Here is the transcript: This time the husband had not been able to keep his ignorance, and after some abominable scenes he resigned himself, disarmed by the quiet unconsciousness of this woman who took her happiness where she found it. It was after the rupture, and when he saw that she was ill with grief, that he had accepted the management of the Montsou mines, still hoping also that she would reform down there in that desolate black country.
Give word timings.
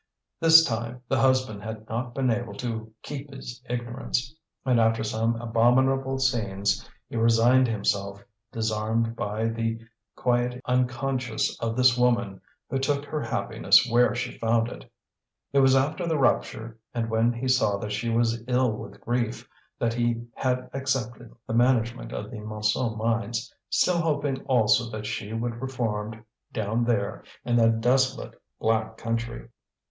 This 0.39 0.65
time 0.65 0.99
the 1.07 1.19
husband 1.19 1.61
had 1.61 1.87
not 1.87 2.15
been 2.15 2.31
able 2.31 2.55
to 2.55 2.91
keep 3.03 3.31
his 3.31 3.61
ignorance, 3.69 4.33
and 4.65 4.79
after 4.79 5.03
some 5.03 5.35
abominable 5.39 6.17
scenes 6.17 6.89
he 7.07 7.17
resigned 7.17 7.67
himself, 7.67 8.23
disarmed 8.51 9.15
by 9.15 9.45
the 9.47 9.79
quiet 10.15 10.59
unconsciousness 10.65 11.55
of 11.59 11.77
this 11.77 11.95
woman 11.95 12.41
who 12.67 12.79
took 12.79 13.05
her 13.05 13.21
happiness 13.21 13.87
where 13.91 14.15
she 14.15 14.39
found 14.39 14.69
it. 14.69 14.91
It 15.53 15.59
was 15.59 15.75
after 15.75 16.07
the 16.07 16.17
rupture, 16.17 16.79
and 16.95 17.07
when 17.07 17.31
he 17.31 17.47
saw 17.47 17.77
that 17.77 17.91
she 17.91 18.09
was 18.09 18.43
ill 18.47 18.71
with 18.71 19.01
grief, 19.01 19.47
that 19.77 19.93
he 19.93 20.25
had 20.33 20.67
accepted 20.73 21.31
the 21.45 21.53
management 21.53 22.11
of 22.11 22.31
the 22.31 22.37
Montsou 22.39 22.97
mines, 22.97 23.53
still 23.69 24.01
hoping 24.01 24.41
also 24.45 24.89
that 24.89 25.05
she 25.05 25.31
would 25.31 25.61
reform 25.61 26.25
down 26.51 26.85
there 26.85 27.23
in 27.45 27.55
that 27.57 27.81
desolate 27.81 28.33
black 28.59 28.97
country. 28.97 29.47